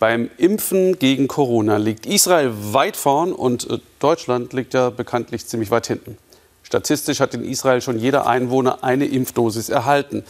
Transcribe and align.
Beim 0.00 0.30
Impfen 0.38 0.98
gegen 0.98 1.28
Corona 1.28 1.76
liegt 1.76 2.06
Israel 2.06 2.52
weit 2.54 2.96
vorn 2.96 3.34
und 3.34 3.68
äh, 3.68 3.78
Deutschland 3.98 4.54
liegt 4.54 4.72
ja 4.72 4.88
bekanntlich 4.88 5.46
ziemlich 5.46 5.70
weit 5.70 5.88
hinten. 5.88 6.16
Statistisch 6.62 7.20
hat 7.20 7.34
in 7.34 7.44
Israel 7.44 7.82
schon 7.82 7.98
jeder 7.98 8.26
Einwohner 8.26 8.82
eine 8.82 9.04
Impfdosis 9.04 9.68
erhalten. 9.68 10.24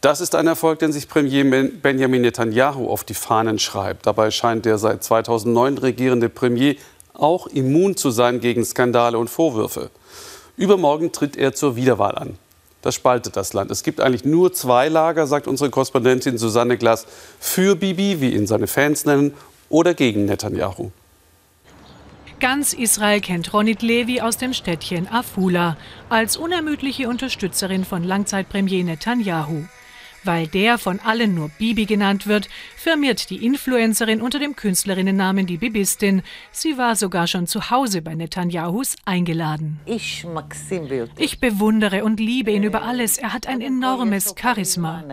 Das 0.00 0.20
ist 0.20 0.34
ein 0.34 0.48
Erfolg, 0.48 0.80
den 0.80 0.90
sich 0.90 1.08
Premier 1.08 1.44
Benjamin 1.44 2.22
Netanyahu 2.22 2.88
auf 2.88 3.04
die 3.04 3.14
Fahnen 3.14 3.60
schreibt. 3.60 4.06
Dabei 4.06 4.32
scheint 4.32 4.64
der 4.64 4.76
seit 4.76 5.04
2009 5.04 5.78
regierende 5.78 6.28
Premier 6.28 6.74
auch 7.14 7.46
immun 7.46 7.96
zu 7.96 8.10
sein 8.10 8.40
gegen 8.40 8.64
Skandale 8.64 9.18
und 9.18 9.30
Vorwürfe. 9.30 9.90
Übermorgen 10.56 11.12
tritt 11.12 11.36
er 11.36 11.54
zur 11.54 11.76
Wiederwahl 11.76 12.16
an. 12.16 12.38
Das 12.86 12.94
spaltet 12.94 13.36
das 13.36 13.52
Land. 13.52 13.72
Es 13.72 13.82
gibt 13.82 14.00
eigentlich 14.00 14.24
nur 14.24 14.52
zwei 14.52 14.86
Lager, 14.86 15.26
sagt 15.26 15.48
unsere 15.48 15.70
Korrespondentin 15.70 16.38
Susanne 16.38 16.78
Glass, 16.78 17.04
für 17.40 17.74
Bibi, 17.74 18.20
wie 18.20 18.32
ihn 18.32 18.46
seine 18.46 18.68
Fans 18.68 19.04
nennen, 19.04 19.34
oder 19.68 19.92
gegen 19.92 20.26
Netanyahu. 20.26 20.92
Ganz 22.38 22.72
Israel 22.74 23.20
kennt 23.20 23.52
Ronit 23.52 23.82
Levi 23.82 24.20
aus 24.20 24.36
dem 24.36 24.52
Städtchen 24.52 25.08
Afula 25.08 25.76
als 26.10 26.36
unermüdliche 26.36 27.08
Unterstützerin 27.08 27.84
von 27.84 28.04
Langzeitpremier 28.04 28.84
Netanyahu. 28.84 29.64
Weil 30.26 30.48
der 30.48 30.76
von 30.76 30.98
allen 30.98 31.36
nur 31.36 31.50
Bibi 31.50 31.86
genannt 31.86 32.26
wird, 32.26 32.48
firmiert 32.76 33.30
die 33.30 33.46
Influencerin 33.46 34.20
unter 34.20 34.40
dem 34.40 34.56
Künstlerinnennamen 34.56 35.46
die 35.46 35.56
Bibistin. 35.56 36.22
Sie 36.50 36.76
war 36.76 36.96
sogar 36.96 37.28
schon 37.28 37.46
zu 37.46 37.70
Hause 37.70 38.02
bei 38.02 38.16
Netanyahus 38.16 38.96
eingeladen. 39.04 39.78
Ich 39.86 40.26
bewundere 41.38 42.02
und 42.02 42.18
liebe 42.18 42.50
ihn 42.50 42.64
über 42.64 42.82
alles. 42.82 43.18
Er 43.18 43.32
hat 43.32 43.46
ein 43.46 43.60
enormes 43.60 44.34
Charisma. 44.36 45.04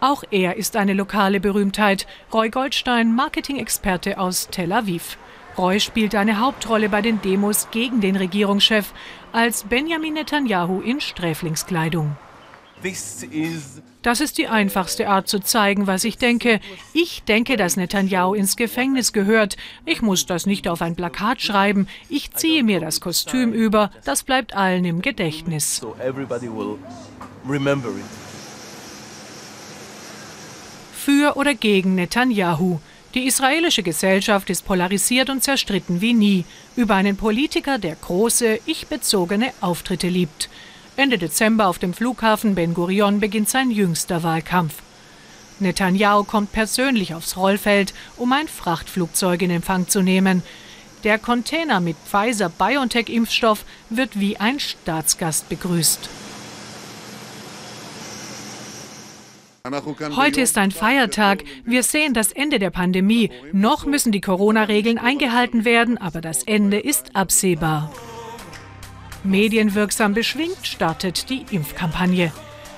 Auch 0.00 0.24
er 0.30 0.56
ist 0.56 0.76
eine 0.76 0.92
lokale 0.92 1.40
Berühmtheit. 1.40 2.06
Roy 2.34 2.50
Goldstein, 2.50 3.14
Marketing-Experte 3.14 4.18
aus 4.18 4.48
Tel 4.50 4.72
Aviv. 4.72 5.16
Roy 5.56 5.80
spielt 5.80 6.14
eine 6.14 6.38
Hauptrolle 6.38 6.90
bei 6.90 7.00
den 7.00 7.22
Demos 7.22 7.68
gegen 7.70 8.02
den 8.02 8.16
Regierungschef 8.16 8.92
als 9.32 9.64
Benjamin 9.64 10.14
Netanyahu 10.14 10.80
in 10.80 11.00
Sträflingskleidung. 11.00 12.16
Das 14.02 14.20
ist 14.20 14.38
die 14.38 14.46
einfachste 14.46 15.08
Art 15.08 15.28
zu 15.28 15.40
zeigen, 15.40 15.86
was 15.86 16.04
ich 16.04 16.16
denke. 16.16 16.60
Ich 16.94 17.22
denke, 17.24 17.56
dass 17.56 17.76
Netanyahu 17.76 18.34
ins 18.34 18.56
Gefängnis 18.56 19.12
gehört. 19.12 19.56
Ich 19.84 20.00
muss 20.00 20.26
das 20.26 20.46
nicht 20.46 20.68
auf 20.68 20.80
ein 20.80 20.96
Plakat 20.96 21.42
schreiben. 21.42 21.86
Ich 22.08 22.30
ziehe 22.32 22.64
mir 22.64 22.80
das 22.80 23.00
Kostüm 23.00 23.52
über. 23.52 23.90
Das 24.04 24.22
bleibt 24.22 24.54
allen 24.54 24.84
im 24.84 25.02
Gedächtnis. 25.02 25.82
Für 30.92 31.36
oder 31.36 31.54
gegen 31.54 31.94
Netanyahu. 31.94 32.78
Die 33.14 33.26
israelische 33.26 33.82
Gesellschaft 33.82 34.50
ist 34.50 34.64
polarisiert 34.64 35.30
und 35.30 35.42
zerstritten 35.42 36.00
wie 36.00 36.12
nie 36.12 36.44
über 36.76 36.94
einen 36.94 37.16
Politiker, 37.16 37.78
der 37.78 37.96
große, 37.96 38.60
ich-bezogene 38.66 39.52
Auftritte 39.60 40.08
liebt. 40.08 40.48
Ende 41.00 41.16
Dezember 41.16 41.66
auf 41.68 41.78
dem 41.78 41.94
Flughafen 41.94 42.54
Ben 42.54 42.74
Gurion 42.74 43.20
beginnt 43.20 43.48
sein 43.48 43.70
jüngster 43.70 44.22
Wahlkampf. 44.22 44.74
Netanyahu 45.58 46.24
kommt 46.24 46.52
persönlich 46.52 47.14
aufs 47.14 47.38
Rollfeld, 47.38 47.94
um 48.18 48.34
ein 48.34 48.48
Frachtflugzeug 48.48 49.40
in 49.40 49.50
Empfang 49.50 49.88
zu 49.88 50.02
nehmen. 50.02 50.42
Der 51.02 51.18
Container 51.18 51.80
mit 51.80 51.96
Pfizer-BioNTech-Impfstoff 52.06 53.64
wird 53.88 54.20
wie 54.20 54.36
ein 54.36 54.60
Staatsgast 54.60 55.48
begrüßt. 55.48 56.10
Heute 60.16 60.42
ist 60.42 60.58
ein 60.58 60.70
Feiertag. 60.70 61.44
Wir 61.64 61.82
sehen 61.82 62.12
das 62.12 62.30
Ende 62.30 62.58
der 62.58 62.70
Pandemie. 62.70 63.30
Noch 63.52 63.86
müssen 63.86 64.12
die 64.12 64.20
Corona-Regeln 64.20 64.98
eingehalten 64.98 65.64
werden, 65.64 65.96
aber 65.96 66.20
das 66.20 66.42
Ende 66.42 66.78
ist 66.78 67.16
absehbar. 67.16 67.90
Medienwirksam 69.24 70.14
beschwingt 70.14 70.66
startet 70.66 71.28
die 71.30 71.44
Impfkampagne. 71.50 72.32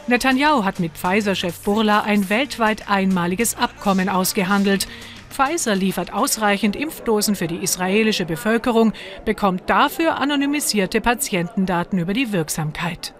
Netanyahu 0.08 0.64
hat 0.64 0.80
mit 0.80 0.92
Pfizer-Chef 0.92 1.60
Burla 1.60 2.02
ein 2.02 2.28
weltweit 2.28 2.88
einmaliges 2.88 3.56
Abkommen 3.56 4.08
ausgehandelt. 4.08 4.88
Pfizer 5.30 5.76
liefert 5.76 6.12
ausreichend 6.12 6.74
Impfdosen 6.74 7.36
für 7.36 7.46
die 7.46 7.62
israelische 7.62 8.24
Bevölkerung, 8.24 8.92
bekommt 9.24 9.70
dafür 9.70 10.16
anonymisierte 10.16 11.00
Patientendaten 11.00 11.98
über 11.98 12.12
die 12.12 12.32
Wirksamkeit. 12.32 13.14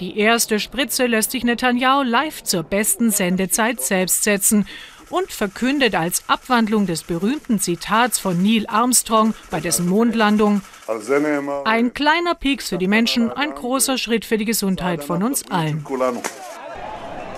Die 0.00 0.18
erste 0.18 0.58
Spritze 0.58 1.06
lässt 1.06 1.30
sich 1.30 1.44
Netanyahu 1.44 2.02
live 2.02 2.42
zur 2.42 2.62
besten 2.62 3.10
Sendezeit 3.10 3.80
selbst 3.80 4.24
setzen 4.24 4.66
und 5.10 5.30
verkündet 5.30 5.94
als 5.94 6.28
Abwandlung 6.28 6.86
des 6.86 7.02
berühmten 7.02 7.60
Zitats 7.60 8.18
von 8.18 8.42
Neil 8.42 8.66
Armstrong 8.66 9.34
bei 9.50 9.60
dessen 9.60 9.88
Mondlandung, 9.88 10.62
ein 11.64 11.94
kleiner 11.94 12.34
Pieks 12.34 12.68
für 12.68 12.78
die 12.78 12.88
Menschen, 12.88 13.30
ein 13.30 13.54
großer 13.54 13.98
Schritt 13.98 14.24
für 14.24 14.38
die 14.38 14.44
Gesundheit 14.44 15.02
von 15.04 15.22
uns 15.22 15.50
allen. 15.50 15.84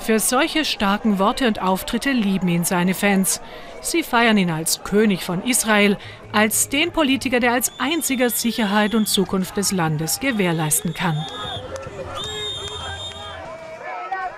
Für 0.01 0.21
solche 0.21 0.65
starken 0.65 1.19
Worte 1.19 1.47
und 1.47 1.61
Auftritte 1.61 2.13
lieben 2.13 2.49
ihn 2.49 2.65
seine 2.65 2.95
Fans. 2.95 3.41
Sie 3.83 4.03
feiern 4.03 4.39
ihn 4.39 4.51
als 4.51 4.83
König 4.83 5.23
von 5.23 5.43
Israel, 5.45 5.99
als 6.33 6.69
den 6.69 6.93
Politiker, 6.93 7.41
der 7.41 7.53
als 7.53 7.73
einziger 7.79 8.31
Sicherheit 8.31 8.95
und 8.95 9.07
Zukunft 9.07 9.57
des 9.57 9.73
Landes 9.73 10.21
gewährleisten 10.21 10.95
kann. 10.95 11.27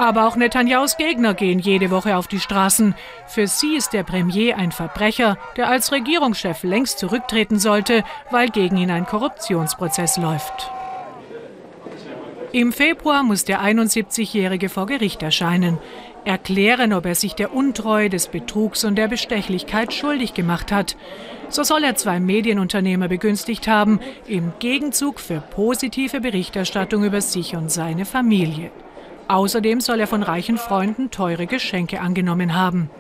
Aber 0.01 0.27
auch 0.27 0.35
Netanyahus 0.35 0.97
Gegner 0.97 1.35
gehen 1.35 1.59
jede 1.59 1.91
Woche 1.91 2.17
auf 2.17 2.27
die 2.27 2.41
Straßen. 2.41 2.95
Für 3.27 3.47
sie 3.47 3.77
ist 3.77 3.93
der 3.93 4.03
Premier 4.03 4.57
ein 4.57 4.73
Verbrecher, 4.73 5.37
der 5.59 5.69
als 5.69 5.93
Regierungschef 5.93 6.63
längst 6.63 6.99
zurücktreten 6.99 7.59
sollte, 7.59 8.03
weil 8.31 8.49
gegen 8.49 8.79
ihn 8.79 8.91
ein 8.91 9.05
Korruptionsprozess 9.05 10.17
läuft. 10.17 10.71
Im 12.51 12.73
Februar 12.73 13.23
muss 13.25 13.45
der 13.45 13.61
71-Jährige 13.61 14.71
vor 14.71 14.87
Gericht 14.87 15.23
erscheinen, 15.23 15.77
erklären, 16.25 16.95
ob 16.95 17.05
er 17.05 17.15
sich 17.15 17.35
der 17.35 17.53
Untreue, 17.53 18.09
des 18.09 18.29
Betrugs 18.29 18.85
und 18.85 18.97
der 18.97 19.09
Bestechlichkeit 19.09 19.93
schuldig 19.93 20.33
gemacht 20.33 20.73
hat. 20.73 20.97
So 21.51 21.63
soll 21.63 21.85
er 21.85 21.97
zwei 21.97 22.21
Medienunternehmer 22.21 23.09
begünstigt 23.09 23.69
haben, 23.69 24.01
im 24.27 24.55
Gegenzug 24.61 25.21
für 25.21 25.43
positive 25.43 26.23
Berichterstattung 26.23 27.05
über 27.05 27.21
sich 27.21 27.55
und 27.55 27.71
seine 27.71 28.07
Familie. 28.07 28.71
Außerdem 29.31 29.81
soll 29.81 30.01
er 30.01 30.09
von 30.09 30.25
reichen 30.25 30.59
Freunden 30.59 31.13
teure 31.13 31.47
Geschenke 31.47 32.01
angenommen 32.01 32.57
haben. 32.57 32.91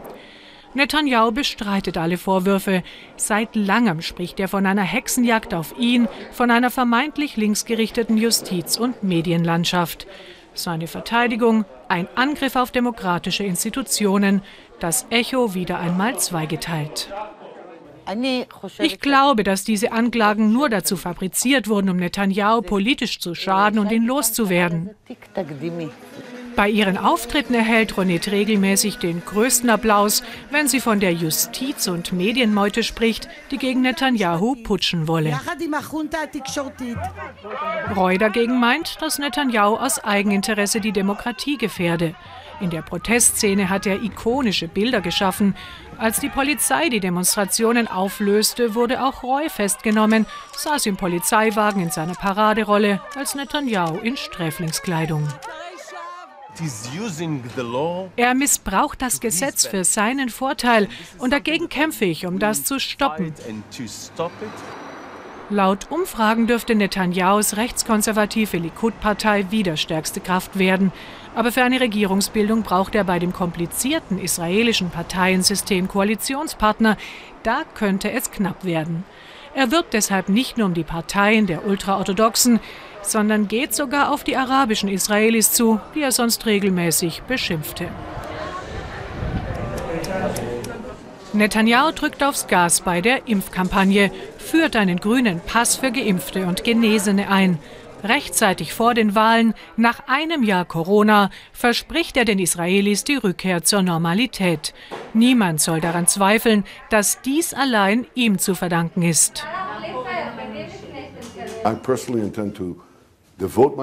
Netanyahu 0.74 1.32
bestreitet 1.32 1.96
alle 1.98 2.18
Vorwürfe. 2.18 2.84
Seit 3.16 3.56
langem 3.56 4.00
spricht 4.00 4.38
er 4.38 4.46
von 4.46 4.64
einer 4.64 4.84
Hexenjagd 4.84 5.54
auf 5.54 5.74
ihn, 5.76 6.06
von 6.30 6.52
einer 6.52 6.70
vermeintlich 6.70 7.36
linksgerichteten 7.36 8.16
Justiz- 8.16 8.78
und 8.78 9.02
Medienlandschaft. 9.02 10.06
Seine 10.54 10.86
Verteidigung, 10.86 11.64
ein 11.88 12.06
Angriff 12.14 12.54
auf 12.54 12.70
demokratische 12.70 13.42
Institutionen, 13.42 14.40
das 14.78 15.08
Echo 15.10 15.54
wieder 15.54 15.80
einmal 15.80 16.16
zweigeteilt. 16.20 17.12
Ich 18.78 19.00
glaube, 19.00 19.44
dass 19.44 19.64
diese 19.64 19.92
Anklagen 19.92 20.52
nur 20.52 20.68
dazu 20.68 20.96
fabriziert 20.96 21.68
wurden, 21.68 21.90
um 21.90 21.96
Netanyahu 21.96 22.62
politisch 22.62 23.20
zu 23.20 23.34
schaden 23.34 23.78
und 23.78 23.90
ihn 23.92 24.04
loszuwerden. 24.04 24.90
Bei 26.60 26.68
ihren 26.68 26.98
Auftritten 26.98 27.54
erhält 27.54 27.96
Ronit 27.96 28.30
regelmäßig 28.30 28.98
den 28.98 29.24
größten 29.24 29.70
Applaus, 29.70 30.22
wenn 30.50 30.68
sie 30.68 30.80
von 30.80 31.00
der 31.00 31.14
Justiz- 31.14 31.88
und 31.88 32.12
Medienmeute 32.12 32.82
spricht, 32.82 33.30
die 33.50 33.56
gegen 33.56 33.80
Netanyahu 33.80 34.56
putschen 34.56 35.08
wolle. 35.08 35.40
Roy 37.96 38.18
dagegen 38.18 38.60
meint, 38.60 39.00
dass 39.00 39.18
Netanyahu 39.18 39.76
aus 39.76 40.04
Eigeninteresse 40.04 40.82
die 40.82 40.92
Demokratie 40.92 41.56
gefährde. 41.56 42.14
In 42.60 42.68
der 42.68 42.82
Protestszene 42.82 43.70
hat 43.70 43.86
er 43.86 44.02
ikonische 44.02 44.68
Bilder 44.68 45.00
geschaffen. 45.00 45.56
Als 45.96 46.20
die 46.20 46.28
Polizei 46.28 46.90
die 46.90 47.00
Demonstrationen 47.00 47.88
auflöste, 47.88 48.74
wurde 48.74 49.02
auch 49.02 49.22
Roy 49.22 49.48
festgenommen, 49.48 50.26
saß 50.58 50.84
im 50.84 50.98
Polizeiwagen 50.98 51.80
in 51.80 51.90
seiner 51.90 52.16
Paraderolle 52.16 53.00
als 53.16 53.34
Netanyahu 53.34 53.96
in 54.00 54.18
Sträflingskleidung. 54.18 55.26
Er 58.16 58.34
missbraucht 58.34 59.02
das 59.02 59.20
Gesetz 59.20 59.66
für 59.66 59.84
seinen 59.84 60.28
Vorteil 60.28 60.88
und 61.18 61.32
dagegen 61.32 61.68
kämpfe 61.68 62.04
ich, 62.04 62.26
um 62.26 62.38
das 62.38 62.64
zu 62.64 62.78
stoppen. 62.78 63.32
Laut 65.52 65.90
Umfragen 65.90 66.46
dürfte 66.46 66.76
Netanyahus 66.76 67.56
rechtskonservative 67.56 68.56
Likud-Partei 68.56 69.50
wieder 69.50 69.76
stärkste 69.76 70.20
Kraft 70.20 70.60
werden. 70.60 70.92
Aber 71.34 71.50
für 71.50 71.64
eine 71.64 71.80
Regierungsbildung 71.80 72.62
braucht 72.62 72.94
er 72.94 73.02
bei 73.02 73.18
dem 73.18 73.32
komplizierten 73.32 74.20
israelischen 74.20 74.90
Parteiensystem 74.90 75.88
Koalitionspartner. 75.88 76.96
Da 77.42 77.62
könnte 77.74 78.12
es 78.12 78.30
knapp 78.30 78.64
werden. 78.64 79.02
Er 79.54 79.70
wirbt 79.70 79.94
deshalb 79.94 80.28
nicht 80.28 80.58
nur 80.58 80.66
um 80.66 80.74
die 80.74 80.84
Parteien 80.84 81.46
der 81.46 81.66
Ultraorthodoxen, 81.66 82.60
sondern 83.02 83.48
geht 83.48 83.74
sogar 83.74 84.12
auf 84.12 84.24
die 84.24 84.36
arabischen 84.36 84.88
Israelis 84.88 85.52
zu, 85.52 85.80
die 85.94 86.02
er 86.02 86.12
sonst 86.12 86.46
regelmäßig 86.46 87.22
beschimpfte. 87.22 87.88
Netanyahu 91.32 91.92
drückt 91.92 92.22
aufs 92.22 92.48
Gas 92.48 92.80
bei 92.80 93.00
der 93.00 93.28
Impfkampagne, 93.28 94.10
führt 94.38 94.74
einen 94.76 94.98
grünen 94.98 95.40
Pass 95.40 95.76
für 95.76 95.92
Geimpfte 95.92 96.46
und 96.46 96.64
Genesene 96.64 97.28
ein. 97.28 97.58
Rechtzeitig 98.02 98.72
vor 98.72 98.94
den 98.94 99.14
Wahlen, 99.14 99.54
nach 99.76 100.06
einem 100.06 100.42
Jahr 100.42 100.64
Corona, 100.64 101.30
verspricht 101.52 102.16
er 102.16 102.24
den 102.24 102.38
Israelis 102.38 103.04
die 103.04 103.16
Rückkehr 103.16 103.62
zur 103.62 103.82
Normalität. 103.82 104.74
Niemand 105.12 105.60
soll 105.60 105.80
daran 105.80 106.06
zweifeln, 106.06 106.64
dass 106.88 107.20
dies 107.22 107.54
allein 107.54 108.06
ihm 108.14 108.38
zu 108.38 108.54
verdanken 108.54 109.02
ist. 109.02 109.44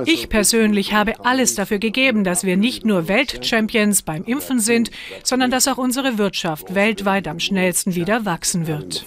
Ich 0.05 0.29
persönlich 0.29 0.93
habe 0.93 1.25
alles 1.25 1.55
dafür 1.55 1.79
gegeben, 1.79 2.23
dass 2.23 2.43
wir 2.43 2.57
nicht 2.57 2.85
nur 2.85 3.07
Weltchampions 3.07 4.03
beim 4.03 4.23
Impfen 4.23 4.59
sind, 4.59 4.91
sondern 5.23 5.49
dass 5.49 5.67
auch 5.67 5.77
unsere 5.77 6.17
Wirtschaft 6.17 6.75
weltweit 6.75 7.27
am 7.27 7.39
schnellsten 7.39 7.95
wieder 7.95 8.25
wachsen 8.25 8.67
wird. 8.67 9.05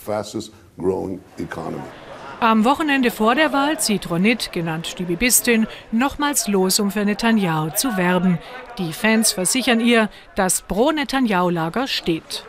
Am 2.41 2.65
Wochenende 2.65 3.11
vor 3.11 3.35
der 3.35 3.53
Wahl 3.53 3.79
zieht 3.79 4.09
Ronit, 4.09 4.51
genannt 4.51 4.99
die 4.99 5.05
Bibistin, 5.05 5.67
nochmals 5.93 6.49
los, 6.49 6.81
um 6.81 6.91
für 6.91 7.05
Netanyahu 7.05 7.69
zu 7.77 7.99
werben. 7.99 8.39
Die 8.79 8.95
Fans 8.95 9.33
versichern 9.33 9.79
ihr, 9.79 10.09
das 10.37 10.63
Pro-Netanyahu-Lager 10.63 11.87
steht. 11.87 12.45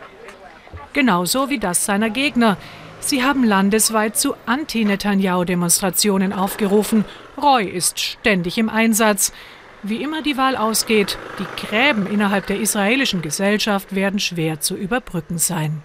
Genauso 0.93 1.49
wie 1.49 1.59
das 1.59 1.85
seiner 1.85 2.09
Gegner. 2.09 2.55
Sie 3.01 3.21
haben 3.21 3.43
landesweit 3.43 4.15
zu 4.15 4.33
Anti-Netanyahu-Demonstrationen 4.45 6.31
aufgerufen. 6.31 7.03
Roy 7.41 7.65
ist 7.65 7.99
ständig 7.99 8.57
im 8.57 8.69
Einsatz. 8.69 9.33
Wie 9.83 10.01
immer 10.01 10.21
die 10.21 10.37
Wahl 10.37 10.55
ausgeht, 10.55 11.17
die 11.37 11.67
Gräben 11.67 12.07
innerhalb 12.07 12.47
der 12.47 12.61
israelischen 12.61 13.21
Gesellschaft 13.21 13.93
werden 13.93 14.21
schwer 14.21 14.61
zu 14.61 14.77
überbrücken 14.77 15.37
sein. 15.37 15.83